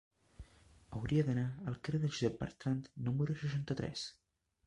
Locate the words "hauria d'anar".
0.99-1.43